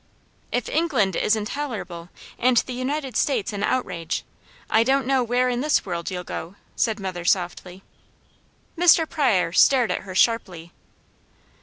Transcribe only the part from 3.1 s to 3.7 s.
States an